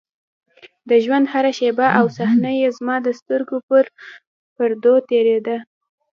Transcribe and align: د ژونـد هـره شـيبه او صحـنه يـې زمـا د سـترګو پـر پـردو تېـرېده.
د 0.89 0.91
ژونـد 1.03 1.27
هـره 1.33 1.51
شـيبه 1.59 1.87
او 1.99 2.05
صحـنه 2.17 2.51
يـې 2.59 2.67
زمـا 2.77 2.95
د 3.03 3.07
سـترګو 3.19 3.57
پـر 3.67 3.85
پـردو 4.55 4.95
تېـرېده. 5.09 5.57